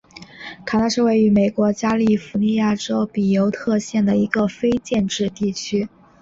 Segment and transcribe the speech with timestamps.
[0.65, 5.87] 卡纳是位于美国加利福尼亚州比尤特县的一个非建制地区。